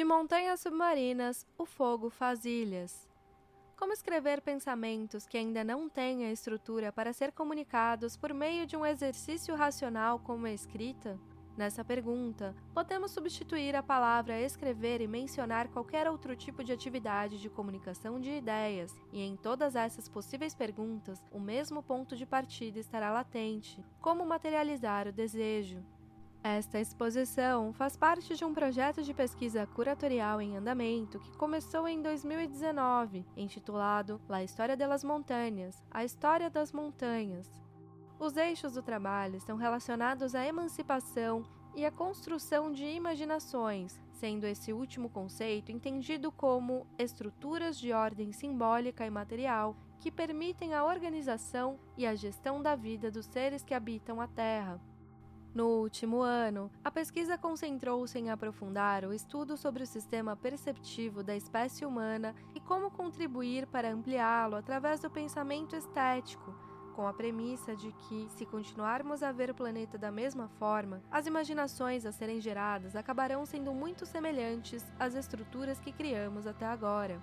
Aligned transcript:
De 0.00 0.04
montanhas 0.06 0.60
submarinas, 0.60 1.46
o 1.58 1.66
fogo 1.66 2.08
faz 2.08 2.46
ilhas. 2.46 3.06
Como 3.76 3.92
escrever 3.92 4.40
pensamentos 4.40 5.26
que 5.26 5.36
ainda 5.36 5.62
não 5.62 5.90
têm 5.90 6.24
a 6.24 6.32
estrutura 6.32 6.90
para 6.90 7.12
ser 7.12 7.32
comunicados 7.32 8.16
por 8.16 8.32
meio 8.32 8.66
de 8.66 8.78
um 8.78 8.86
exercício 8.86 9.54
racional 9.54 10.18
como 10.18 10.46
a 10.46 10.52
escrita? 10.52 11.20
Nessa 11.54 11.84
pergunta, 11.84 12.56
podemos 12.72 13.10
substituir 13.10 13.76
a 13.76 13.82
palavra 13.82 14.40
escrever 14.40 15.02
e 15.02 15.06
mencionar 15.06 15.68
qualquer 15.68 16.08
outro 16.08 16.34
tipo 16.34 16.64
de 16.64 16.72
atividade 16.72 17.38
de 17.38 17.50
comunicação 17.50 18.18
de 18.18 18.30
ideias, 18.30 18.98
e 19.12 19.20
em 19.20 19.36
todas 19.36 19.76
essas 19.76 20.08
possíveis 20.08 20.54
perguntas, 20.54 21.22
o 21.30 21.38
mesmo 21.38 21.82
ponto 21.82 22.16
de 22.16 22.24
partida 22.24 22.78
estará 22.78 23.10
latente: 23.10 23.84
como 24.00 24.24
materializar 24.24 25.08
o 25.08 25.12
desejo. 25.12 25.84
Esta 26.42 26.80
exposição 26.80 27.70
faz 27.74 27.98
parte 27.98 28.34
de 28.34 28.46
um 28.46 28.54
projeto 28.54 29.02
de 29.02 29.12
pesquisa 29.12 29.66
curatorial 29.66 30.40
em 30.40 30.56
andamento 30.56 31.20
que 31.20 31.36
começou 31.36 31.86
em 31.86 32.00
2019, 32.00 33.26
intitulado 33.36 34.18
La 34.26 34.42
História 34.42 34.74
das 34.74 35.04
Montanhas 35.04 35.84
A 35.90 36.02
História 36.02 36.48
das 36.48 36.72
Montanhas. 36.72 37.46
Os 38.18 38.38
eixos 38.38 38.72
do 38.72 38.82
trabalho 38.82 39.36
estão 39.36 39.58
relacionados 39.58 40.34
à 40.34 40.46
emancipação 40.46 41.42
e 41.76 41.84
à 41.84 41.90
construção 41.90 42.72
de 42.72 42.86
imaginações, 42.86 44.00
sendo 44.10 44.46
esse 44.46 44.72
último 44.72 45.10
conceito 45.10 45.70
entendido 45.70 46.32
como 46.32 46.86
estruturas 46.98 47.78
de 47.78 47.92
ordem 47.92 48.32
simbólica 48.32 49.04
e 49.04 49.10
material 49.10 49.76
que 49.98 50.10
permitem 50.10 50.72
a 50.72 50.84
organização 50.84 51.78
e 51.98 52.06
a 52.06 52.14
gestão 52.14 52.62
da 52.62 52.74
vida 52.74 53.10
dos 53.10 53.26
seres 53.26 53.62
que 53.62 53.74
habitam 53.74 54.22
a 54.22 54.26
Terra. 54.26 54.80
No 55.52 55.66
último 55.66 56.22
ano, 56.22 56.70
a 56.84 56.92
pesquisa 56.92 57.36
concentrou-se 57.36 58.16
em 58.16 58.30
aprofundar 58.30 59.04
o 59.04 59.12
estudo 59.12 59.56
sobre 59.56 59.82
o 59.82 59.86
sistema 59.86 60.36
perceptivo 60.36 61.24
da 61.24 61.34
espécie 61.34 61.84
humana 61.84 62.36
e 62.54 62.60
como 62.60 62.88
contribuir 62.88 63.66
para 63.66 63.90
ampliá-lo 63.90 64.54
através 64.54 65.00
do 65.00 65.10
pensamento 65.10 65.74
estético, 65.74 66.54
com 66.94 67.04
a 67.04 67.12
premissa 67.12 67.74
de 67.74 67.90
que, 67.90 68.28
se 68.30 68.46
continuarmos 68.46 69.24
a 69.24 69.32
ver 69.32 69.50
o 69.50 69.54
planeta 69.54 69.98
da 69.98 70.12
mesma 70.12 70.46
forma, 70.50 71.02
as 71.10 71.26
imaginações 71.26 72.06
a 72.06 72.12
serem 72.12 72.40
geradas 72.40 72.94
acabarão 72.94 73.44
sendo 73.44 73.74
muito 73.74 74.06
semelhantes 74.06 74.86
às 75.00 75.16
estruturas 75.16 75.80
que 75.80 75.90
criamos 75.90 76.46
até 76.46 76.64
agora. 76.64 77.20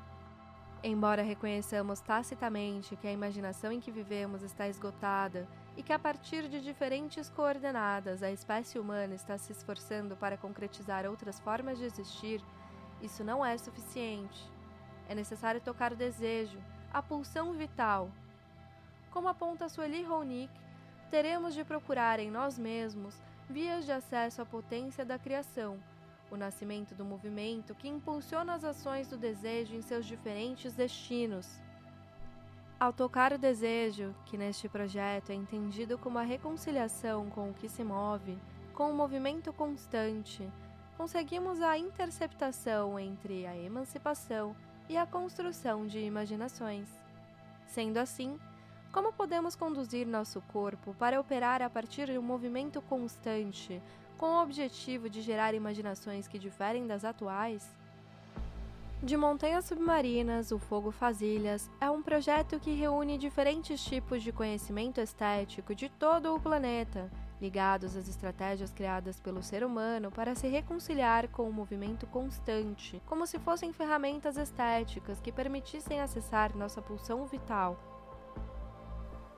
Embora 0.84 1.24
reconheçamos 1.24 2.02
tacitamente 2.02 2.98
que 2.98 3.08
a 3.08 3.12
imaginação 3.12 3.72
em 3.72 3.80
que 3.80 3.90
vivemos 3.90 4.44
está 4.44 4.68
esgotada 4.68 5.48
e 5.78 5.84
que, 5.84 5.94
a 5.94 6.00
partir 6.00 6.50
de 6.50 6.60
diferentes 6.60 7.30
coordenadas, 7.30 8.22
a 8.22 8.32
espécie 8.32 8.78
humana 8.80 9.16
está 9.16 9.38
se 9.38 9.52
esforçando 9.52 10.18
para 10.18 10.36
concretizar 10.36 11.06
outras 11.06 11.40
formas 11.40 11.78
de 11.78 11.86
existir, 11.86 12.44
isso 13.02 13.24
não 13.24 13.46
é 13.46 13.58
suficiente. 13.58 14.52
É 15.08 15.16
necessário 15.16 15.62
tocar 15.62 15.94
o 15.94 15.96
desejo, 15.96 16.60
a 16.92 17.02
pulsão 17.02 17.54
vital. 17.54 18.12
Como 19.12 19.30
aponta 19.30 19.70
Sueli 19.70 20.04
Ronick, 20.04 20.52
teremos 21.10 21.54
de 21.54 21.64
procurar 21.64 22.20
em 22.20 22.30
nós 22.30 22.58
mesmos 22.58 23.16
vias 23.50 23.86
de 23.86 23.94
acesso 23.94 24.42
à 24.42 24.46
potência 24.46 25.06
da 25.06 25.18
criação 25.18 25.80
o 26.30 26.38
nascimento 26.38 26.94
do 26.94 27.06
movimento 27.06 27.76
que 27.76 27.88
impulsiona 27.88 28.54
as 28.54 28.64
ações 28.64 29.08
do 29.08 29.18
desejo 29.18 29.76
em 29.76 29.82
seus 29.82 30.06
diferentes 30.06 30.74
destinos. 30.74 31.62
Ao 32.80 32.94
tocar 32.94 33.34
o 33.34 33.40
desejo, 33.40 34.14
que 34.24 34.38
neste 34.38 34.70
projeto 34.70 35.32
é 35.32 35.34
entendido 35.34 35.98
como 35.98 36.20
a 36.20 36.22
reconciliação 36.22 37.28
com 37.28 37.50
o 37.50 37.54
que 37.54 37.68
se 37.68 37.84
move, 37.84 38.38
com 38.72 38.92
o 38.92 38.94
movimento 38.94 39.52
constante, 39.52 40.48
conseguimos 40.96 41.60
a 41.60 41.76
interceptação 41.76 43.00
entre 43.00 43.48
a 43.48 43.58
emancipação 43.58 44.56
e 44.88 44.96
a 44.96 45.08
construção 45.08 45.88
de 45.88 45.98
imaginações. 45.98 46.88
Sendo 47.66 47.98
assim, 47.98 48.38
como 48.92 49.12
podemos 49.12 49.56
conduzir 49.56 50.06
nosso 50.06 50.40
corpo 50.42 50.94
para 51.00 51.20
operar 51.20 51.64
a 51.64 51.70
partir 51.72 52.06
de 52.06 52.20
um 52.20 52.22
movimento 52.22 52.80
constante, 52.84 53.82
com 54.20 54.28
o 54.28 54.44
objetivo 54.44 55.10
de 55.10 55.24
gerar 55.24 55.56
imaginações 55.56 56.28
que 56.28 56.38
diferem 56.38 56.86
das 56.86 57.04
atuais? 57.04 57.76
De 59.02 59.16
Montanhas 59.16 59.66
Submarinas, 59.66 60.52
o 60.52 60.58
Fogo 60.58 60.90
Faz 60.90 61.22
Ilhas 61.22 61.70
é 61.80 61.88
um 61.88 62.02
projeto 62.02 62.60
que 62.60 62.74
reúne 62.74 63.20
diferentes 63.20 63.84
tipos 63.84 64.24
de 64.24 64.32
conhecimento 64.32 65.00
estético 65.00 65.76
de 65.76 65.88
todo 65.88 66.34
o 66.34 66.40
planeta, 66.40 67.08
ligados 67.40 67.96
às 67.96 68.08
estratégias 68.08 68.74
criadas 68.74 69.20
pelo 69.20 69.44
ser 69.44 69.64
humano 69.64 70.10
para 70.10 70.34
se 70.34 70.48
reconciliar 70.48 71.28
com 71.28 71.48
o 71.48 71.54
movimento 71.54 72.08
constante, 72.08 73.00
como 73.06 73.28
se 73.28 73.38
fossem 73.38 73.72
ferramentas 73.72 74.36
estéticas 74.36 75.20
que 75.20 75.32
permitissem 75.32 76.02
acessar 76.02 76.58
nossa 76.58 76.82
pulsão 76.82 77.28
vital 77.28 77.97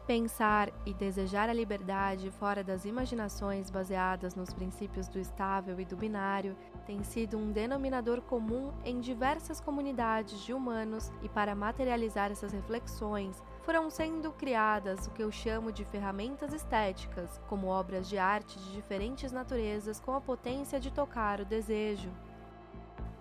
Pensar 0.10 0.72
e 0.88 0.94
desejar 0.96 1.50
a 1.50 1.54
liberdade 1.54 2.32
fora 2.32 2.64
das 2.64 2.84
imaginações 2.84 3.70
baseadas 3.70 4.34
nos 4.34 4.52
princípios 4.52 5.08
do 5.08 5.20
estável 5.20 5.80
e 5.80 5.86
do 5.86 5.96
binário 5.96 6.58
tem 6.84 7.04
sido 7.04 7.38
um 7.38 7.52
denominador 7.52 8.20
comum 8.20 8.74
em 8.84 9.00
diversas 9.00 9.62
comunidades 9.62 10.44
de 10.44 10.52
humanos, 10.52 11.12
e 11.22 11.30
para 11.30 11.54
materializar 11.54 12.32
essas 12.32 12.52
reflexões, 12.52 13.40
foram 13.62 13.88
sendo 13.92 14.32
criadas 14.32 15.06
o 15.06 15.12
que 15.12 15.22
eu 15.22 15.32
chamo 15.32 15.72
de 15.72 15.86
ferramentas 15.86 16.54
estéticas, 16.54 17.40
como 17.48 17.68
obras 17.68 18.10
de 18.10 18.18
arte 18.18 18.58
de 18.58 18.72
diferentes 18.72 19.32
naturezas 19.32 20.00
com 20.00 20.16
a 20.16 20.22
potência 20.22 20.80
de 20.80 20.92
tocar 20.92 21.40
o 21.40 21.46
desejo. 21.46 22.10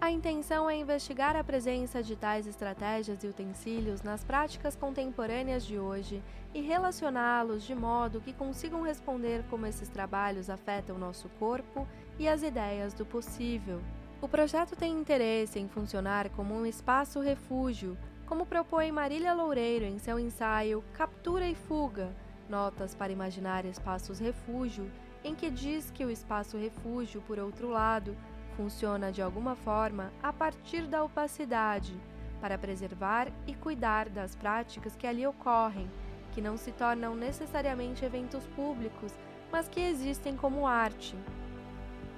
A 0.01 0.13
intenção 0.13 0.71
é 0.71 0.77
investigar 0.77 1.35
a 1.35 1.43
presença 1.43 2.05
de 2.05 2.15
tais 2.15 2.47
estratégias 2.47 3.25
e 3.25 3.27
utensílios 3.27 4.01
nas 4.01 4.23
práticas 4.23 4.77
contemporâneas 4.77 5.67
de 5.67 5.77
hoje 5.77 6.23
e 6.55 6.61
relacioná-los 6.61 7.65
de 7.65 7.75
modo 7.75 8.21
que 8.21 8.33
consigam 8.33 8.83
responder 8.83 9.43
como 9.51 9.67
esses 9.67 9.89
trabalhos 9.89 10.49
afetam 10.49 10.97
nosso 10.97 11.29
corpo 11.31 11.85
e 12.17 12.29
as 12.29 12.45
ideias 12.45 12.95
do 12.95 13.05
possível. 13.05 13.81
O 14.23 14.29
projeto 14.29 14.77
tem 14.77 14.93
interesse 14.93 15.59
em 15.59 15.67
funcionar 15.67 16.31
como 16.31 16.55
um 16.55 16.65
espaço 16.65 17.19
refúgio, 17.19 17.99
como 18.25 18.47
propõe 18.47 18.93
Marília 18.93 19.35
Loureiro 19.35 19.85
em 19.85 19.99
seu 19.99 20.17
ensaio 20.17 20.85
Captura 20.93 21.49
e 21.49 21.57
Fuga 21.57 22.15
Notas 22.49 22.95
para 22.95 23.13
Imaginar 23.13 23.65
Espaços 23.65 24.21
Refúgio, 24.21 24.89
em 25.25 25.35
que 25.35 25.51
diz 25.51 25.91
que 25.91 26.05
o 26.05 26.11
espaço 26.11 26.57
refúgio, 26.57 27.21
por 27.23 27.39
outro 27.41 27.69
lado, 27.69 28.17
funciona 28.59 29.13
de 29.13 29.23
alguma 29.23 29.55
forma 29.55 30.11
a 30.21 30.33
partir 30.33 30.83
da 30.89 31.05
opacidade, 31.05 31.95
para 32.41 32.59
preservar 32.59 33.29
e 33.47 33.55
cuidar 33.55 34.09
das 34.09 34.35
práticas 34.35 34.97
que 34.97 35.07
ali 35.07 35.25
ocorrem, 35.25 35.89
que 36.33 36.43
não 36.43 36.57
se 36.57 36.73
tornam 36.73 37.15
necessariamente 37.15 38.05
eventos 38.05 38.45
públicos, 38.57 39.13
mas 39.53 39.69
que 39.69 39.79
existem 39.79 40.37
como 40.37 40.67
arte. 40.67 41.15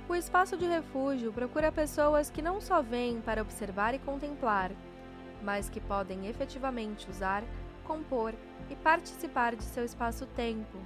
O 0.08 0.14
espaço 0.14 0.56
de 0.56 0.66
refúgio 0.66 1.30
procura 1.30 1.70
pessoas 1.70 2.30
que 2.30 2.40
não 2.40 2.58
só 2.58 2.80
vêm 2.80 3.20
para 3.20 3.42
observar 3.42 3.94
e 3.94 3.98
contemplar, 3.98 4.72
mas 5.42 5.68
que 5.68 5.78
podem 5.78 6.26
efetivamente 6.26 7.08
usar, 7.10 7.44
compor 7.84 8.32
e 8.70 8.76
participar 8.76 9.54
de 9.54 9.62
seu 9.62 9.84
espaço-tempo. 9.84 10.78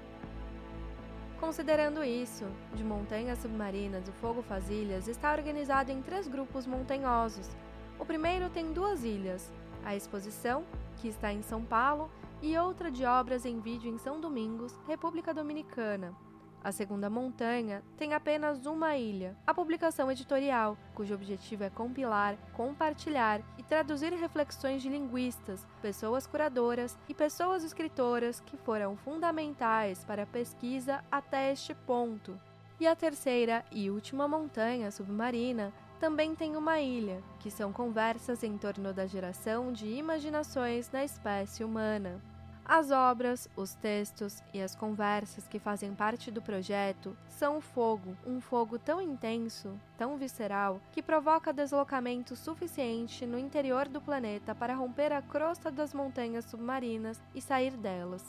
Considerando 1.45 2.03
isso, 2.03 2.47
de 2.75 2.83
montanhas 2.83 3.39
submarinas, 3.41 4.09
o 4.09 4.13
Fogo 4.13 4.43
Faz 4.43 4.71
Ilhas 4.71 5.07
está 5.07 5.31
organizado 5.31 5.93
em 5.93 6.01
três 6.01 6.27
grupos 6.27 6.67
montanhosos. 6.67 7.55
O 7.99 8.05
primeiro 8.05 8.49
tem 8.49 8.73
duas 8.73 9.05
ilhas, 9.05 9.53
a 9.85 9.95
Exposição, 9.95 10.65
que 10.97 11.07
está 11.07 11.31
em 11.31 11.43
São 11.43 11.63
Paulo, 11.63 12.11
e 12.41 12.57
outra 12.57 12.91
de 12.91 13.05
obras 13.05 13.45
em 13.45 13.61
vídeo 13.61 13.93
em 13.93 13.99
São 13.99 14.19
Domingos, 14.19 14.75
República 14.89 15.35
Dominicana. 15.35 16.17
A 16.65 16.73
segunda 16.73 17.11
montanha 17.11 17.83
tem 17.99 18.15
apenas 18.15 18.65
uma 18.65 18.97
ilha, 18.97 19.37
a 19.47 19.53
publicação 19.53 20.11
editorial, 20.11 20.79
cujo 20.95 21.15
objetivo 21.15 21.63
é 21.63 21.69
compilar, 21.69 22.39
compartilhar 22.55 23.43
e 23.59 23.63
traduzir 23.63 24.15
reflexões 24.15 24.81
de 24.81 24.89
linguistas, 24.89 25.67
pessoas 25.83 26.27
curadoras 26.27 26.97
e 27.07 27.13
pessoas 27.13 27.65
escritoras 27.65 28.41
que 28.41 28.57
foram 28.57 28.97
fundamentais 28.97 30.07
para 30.07 30.23
a 30.23 30.27
pesquisa 30.27 31.05
até 31.13 31.53
este 31.53 31.75
ponto. 31.75 32.41
E 32.81 32.87
a 32.87 32.97
terceira 32.97 33.63
e 33.71 33.91
última 33.91 34.27
montanha 34.27 34.91
submarina 34.91 35.71
também 36.01 36.35
tem 36.35 36.57
uma 36.57 36.81
ilha, 36.81 37.23
que 37.41 37.51
são 37.51 37.75
conversas 37.75 38.43
em 38.43 38.57
torno 38.57 38.91
da 38.95 39.07
geração 39.07 39.71
de 39.71 39.87
imaginações 39.87 40.91
na 40.91 41.05
espécie 41.05 41.63
humana. 41.63 42.23
As 42.67 42.91
obras, 42.91 43.47
os 43.55 43.75
textos 43.75 44.43
e 44.55 44.63
as 44.63 44.75
conversas 44.75 45.47
que 45.47 45.59
fazem 45.59 45.95
parte 45.95 46.31
do 46.31 46.41
projeto 46.41 47.15
são 47.29 47.59
o 47.59 47.61
fogo, 47.61 48.17
um 48.27 48.41
fogo 48.41 48.79
tão 48.79 49.03
intenso, 49.03 49.79
tão 49.99 50.17
visceral, 50.17 50.81
que 50.91 51.03
provoca 51.03 51.53
deslocamento 51.53 52.35
suficiente 52.35 53.27
no 53.27 53.39
interior 53.39 53.87
do 53.87 54.01
planeta 54.01 54.55
para 54.55 54.75
romper 54.75 55.13
a 55.13 55.21
crosta 55.21 55.71
das 55.71 55.93
montanhas 55.93 56.47
submarinas 56.47 57.23
e 57.35 57.41
sair 57.43 57.77
delas. 57.77 58.25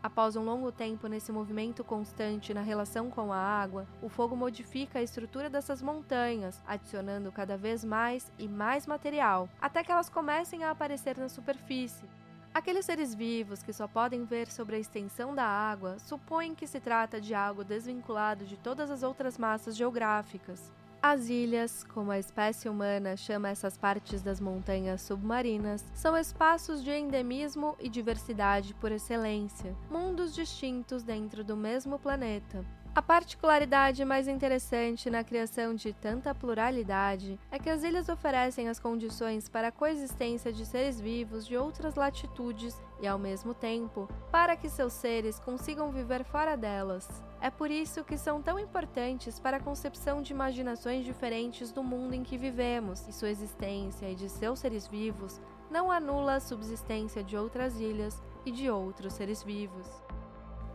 Após 0.00 0.36
um 0.36 0.44
longo 0.44 0.70
tempo 0.70 1.08
nesse 1.08 1.32
movimento 1.32 1.82
constante 1.82 2.54
na 2.54 2.62
relação 2.62 3.10
com 3.10 3.32
a 3.32 3.36
água, 3.36 3.88
o 4.00 4.08
fogo 4.08 4.36
modifica 4.36 5.00
a 5.00 5.02
estrutura 5.02 5.50
dessas 5.50 5.82
montanhas, 5.82 6.62
adicionando 6.64 7.32
cada 7.32 7.56
vez 7.56 7.84
mais 7.84 8.30
e 8.38 8.46
mais 8.46 8.86
material, 8.86 9.48
até 9.60 9.82
que 9.82 9.90
elas 9.90 10.08
comecem 10.08 10.62
a 10.62 10.70
aparecer 10.70 11.18
na 11.18 11.28
superfície. 11.28 12.08
Aqueles 12.52 12.84
seres 12.84 13.14
vivos 13.14 13.62
que 13.62 13.72
só 13.72 13.86
podem 13.86 14.24
ver 14.24 14.48
sobre 14.48 14.74
a 14.74 14.78
extensão 14.78 15.34
da 15.34 15.44
água 15.44 15.98
supõem 16.00 16.52
que 16.52 16.66
se 16.66 16.80
trata 16.80 17.20
de 17.20 17.32
algo 17.32 17.62
desvinculado 17.62 18.44
de 18.44 18.56
todas 18.56 18.90
as 18.90 19.04
outras 19.04 19.38
massas 19.38 19.76
geográficas. 19.76 20.72
As 21.00 21.28
ilhas, 21.28 21.84
como 21.84 22.10
a 22.10 22.18
espécie 22.18 22.68
humana 22.68 23.16
chama 23.16 23.48
essas 23.48 23.78
partes 23.78 24.20
das 24.20 24.38
montanhas 24.38 25.00
submarinas, 25.00 25.82
são 25.94 26.14
espaços 26.16 26.82
de 26.82 26.90
endemismo 26.90 27.76
e 27.80 27.88
diversidade 27.88 28.74
por 28.74 28.92
excelência, 28.92 29.74
mundos 29.88 30.34
distintos 30.34 31.02
dentro 31.02 31.42
do 31.42 31.56
mesmo 31.56 31.98
planeta. 31.98 32.62
A 32.92 33.00
particularidade 33.00 34.04
mais 34.04 34.26
interessante 34.26 35.08
na 35.08 35.22
criação 35.22 35.76
de 35.76 35.92
tanta 35.92 36.34
pluralidade 36.34 37.38
é 37.48 37.56
que 37.56 37.70
as 37.70 37.84
ilhas 37.84 38.08
oferecem 38.08 38.68
as 38.68 38.80
condições 38.80 39.48
para 39.48 39.68
a 39.68 39.72
coexistência 39.72 40.52
de 40.52 40.66
seres 40.66 41.00
vivos 41.00 41.46
de 41.46 41.56
outras 41.56 41.94
latitudes 41.94 42.76
e, 43.00 43.06
ao 43.06 43.16
mesmo 43.16 43.54
tempo, 43.54 44.08
para 44.32 44.56
que 44.56 44.68
seus 44.68 44.92
seres 44.92 45.38
consigam 45.38 45.92
viver 45.92 46.24
fora 46.24 46.56
delas. 46.56 47.08
É 47.40 47.48
por 47.48 47.70
isso 47.70 48.02
que 48.02 48.18
são 48.18 48.42
tão 48.42 48.58
importantes 48.58 49.38
para 49.38 49.58
a 49.58 49.62
concepção 49.62 50.20
de 50.20 50.32
imaginações 50.32 51.04
diferentes 51.04 51.70
do 51.70 51.84
mundo 51.84 52.14
em 52.14 52.24
que 52.24 52.36
vivemos, 52.36 53.06
e 53.06 53.12
sua 53.12 53.30
existência 53.30 54.10
e 54.10 54.16
de 54.16 54.28
seus 54.28 54.58
seres 54.58 54.88
vivos 54.88 55.40
não 55.70 55.92
anula 55.92 56.34
a 56.34 56.40
subsistência 56.40 57.22
de 57.22 57.36
outras 57.36 57.78
ilhas 57.78 58.20
e 58.44 58.50
de 58.50 58.68
outros 58.68 59.12
seres 59.12 59.44
vivos. 59.44 59.86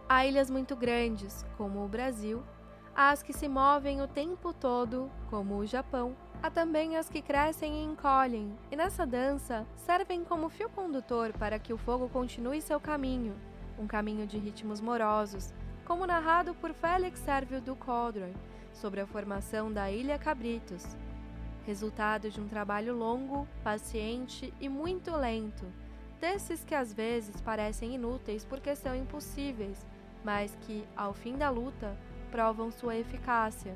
Há 0.07 0.23
ilhas 0.23 0.51
muito 0.51 0.75
grandes, 0.75 1.43
como 1.57 1.83
o 1.83 1.87
Brasil, 1.87 2.43
há 2.95 3.09
as 3.09 3.23
que 3.23 3.33
se 3.33 3.47
movem 3.47 4.03
o 4.03 4.07
tempo 4.07 4.53
todo, 4.53 5.09
como 5.31 5.55
o 5.55 5.65
Japão, 5.65 6.15
há 6.43 6.49
também 6.51 6.95
as 6.95 7.09
que 7.09 7.23
crescem 7.23 7.81
e 7.81 7.83
encolhem, 7.83 8.55
e 8.71 8.75
nessa 8.75 9.03
dança 9.03 9.65
servem 9.77 10.23
como 10.23 10.47
fio 10.47 10.69
condutor 10.69 11.33
para 11.33 11.57
que 11.57 11.73
o 11.73 11.77
fogo 11.77 12.07
continue 12.07 12.61
seu 12.61 12.79
caminho, 12.79 13.33
um 13.79 13.87
caminho 13.87 14.27
de 14.27 14.37
ritmos 14.37 14.79
morosos, 14.79 15.51
como 15.85 16.05
narrado 16.05 16.53
por 16.53 16.71
Félix 16.71 17.19
Sérvio 17.21 17.59
do 17.59 17.75
Codron, 17.75 18.31
sobre 18.73 19.01
a 19.01 19.07
formação 19.07 19.73
da 19.73 19.89
Ilha 19.89 20.19
Cabritos, 20.19 20.85
resultado 21.65 22.29
de 22.29 22.39
um 22.39 22.47
trabalho 22.47 22.95
longo, 22.95 23.47
paciente 23.63 24.53
e 24.61 24.69
muito 24.69 25.15
lento, 25.15 25.65
desses 26.19 26.63
que 26.63 26.75
às 26.75 26.93
vezes 26.93 27.39
parecem 27.41 27.95
inúteis 27.95 28.43
porque 28.43 28.75
são 28.75 28.95
impossíveis, 28.95 29.85
mas 30.23 30.55
que, 30.61 30.83
ao 30.95 31.13
fim 31.13 31.37
da 31.37 31.49
luta, 31.49 31.95
provam 32.31 32.71
sua 32.71 32.95
eficácia. 32.95 33.75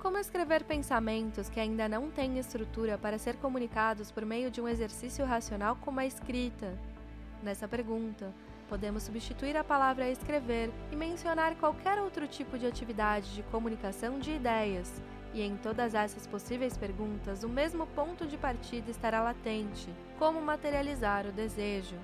Como 0.00 0.18
escrever 0.18 0.64
pensamentos 0.64 1.48
que 1.48 1.60
ainda 1.60 1.88
não 1.88 2.10
têm 2.10 2.38
estrutura 2.38 2.98
para 2.98 3.18
ser 3.18 3.36
comunicados 3.36 4.10
por 4.10 4.24
meio 4.24 4.50
de 4.50 4.60
um 4.60 4.66
exercício 4.66 5.24
racional 5.24 5.76
como 5.80 6.00
a 6.00 6.06
escrita? 6.06 6.76
Nessa 7.40 7.68
pergunta, 7.68 8.32
podemos 8.68 9.04
substituir 9.04 9.56
a 9.56 9.62
palavra 9.62 10.10
escrever 10.10 10.72
e 10.90 10.96
mencionar 10.96 11.54
qualquer 11.54 12.00
outro 12.00 12.26
tipo 12.26 12.58
de 12.58 12.66
atividade 12.66 13.32
de 13.34 13.42
comunicação 13.44 14.18
de 14.18 14.32
ideias, 14.32 15.00
e 15.32 15.42
em 15.42 15.56
todas 15.56 15.94
essas 15.94 16.26
possíveis 16.26 16.76
perguntas, 16.76 17.42
o 17.42 17.48
mesmo 17.48 17.86
ponto 17.88 18.26
de 18.26 18.36
partida 18.36 18.90
estará 18.90 19.22
latente: 19.22 19.88
como 20.18 20.40
materializar 20.40 21.26
o 21.26 21.32
desejo. 21.32 21.96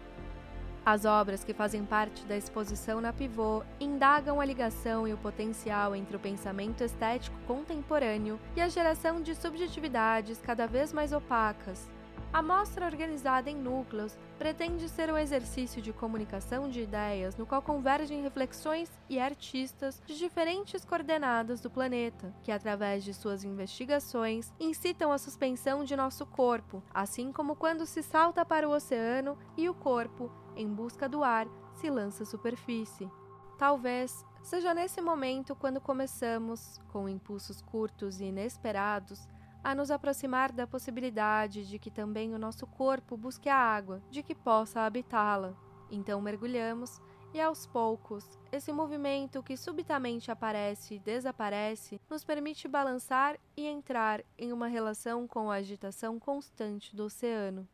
As 0.84 1.04
obras 1.04 1.44
que 1.44 1.52
fazem 1.52 1.84
parte 1.84 2.24
da 2.24 2.36
exposição 2.36 3.00
na 3.00 3.12
Pivô 3.12 3.62
indagam 3.78 4.40
a 4.40 4.44
ligação 4.44 5.06
e 5.06 5.12
o 5.12 5.18
potencial 5.18 5.94
entre 5.94 6.16
o 6.16 6.20
pensamento 6.20 6.82
estético 6.82 7.36
contemporâneo 7.46 8.40
e 8.56 8.60
a 8.60 8.68
geração 8.68 9.20
de 9.20 9.34
subjetividades 9.34 10.40
cada 10.40 10.66
vez 10.66 10.92
mais 10.92 11.12
opacas, 11.12 11.90
a 12.32 12.42
mostra 12.42 12.84
organizada 12.86 13.48
em 13.48 13.56
núcleos 13.56 14.16
pretende 14.38 14.88
ser 14.88 15.12
um 15.12 15.16
exercício 15.16 15.80
de 15.80 15.92
comunicação 15.92 16.68
de 16.68 16.82
ideias 16.82 17.36
no 17.36 17.46
qual 17.46 17.62
convergem 17.62 18.22
reflexões 18.22 18.90
e 19.08 19.18
artistas 19.18 20.00
de 20.06 20.16
diferentes 20.16 20.84
coordenadas 20.84 21.60
do 21.60 21.70
planeta, 21.70 22.34
que 22.42 22.52
através 22.52 23.02
de 23.02 23.14
suas 23.14 23.44
investigações 23.44 24.52
incitam 24.60 25.10
a 25.10 25.18
suspensão 25.18 25.84
de 25.84 25.96
nosso 25.96 26.26
corpo, 26.26 26.82
assim 26.92 27.32
como 27.32 27.56
quando 27.56 27.86
se 27.86 28.02
salta 28.02 28.44
para 28.44 28.68
o 28.68 28.72
oceano 28.72 29.38
e 29.56 29.68
o 29.68 29.74
corpo, 29.74 30.30
em 30.54 30.68
busca 30.68 31.08
do 31.08 31.24
ar, 31.24 31.46
se 31.74 31.88
lança 31.88 32.24
à 32.24 32.26
superfície. 32.26 33.10
Talvez 33.56 34.24
seja 34.42 34.74
nesse 34.74 35.00
momento 35.00 35.56
quando 35.56 35.80
começamos, 35.80 36.78
com 36.92 37.08
impulsos 37.08 37.60
curtos 37.62 38.20
e 38.20 38.26
inesperados, 38.26 39.26
a 39.68 39.74
nos 39.74 39.90
aproximar 39.90 40.50
da 40.50 40.66
possibilidade 40.66 41.68
de 41.68 41.78
que 41.78 41.90
também 41.90 42.34
o 42.34 42.38
nosso 42.38 42.66
corpo 42.66 43.18
busque 43.18 43.50
a 43.50 43.54
água, 43.54 44.02
de 44.10 44.22
que 44.22 44.34
possa 44.34 44.80
habitá-la. 44.80 45.54
Então 45.90 46.22
mergulhamos 46.22 46.98
e 47.34 47.38
aos 47.38 47.66
poucos, 47.66 48.38
esse 48.50 48.72
movimento 48.72 49.42
que 49.42 49.58
subitamente 49.58 50.30
aparece 50.30 50.94
e 50.94 50.98
desaparece 50.98 52.00
nos 52.08 52.24
permite 52.24 52.66
balançar 52.66 53.38
e 53.54 53.66
entrar 53.66 54.24
em 54.38 54.54
uma 54.54 54.68
relação 54.68 55.28
com 55.28 55.50
a 55.50 55.56
agitação 55.56 56.18
constante 56.18 56.96
do 56.96 57.04
oceano. 57.04 57.68